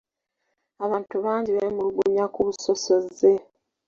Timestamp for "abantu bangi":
0.85-1.49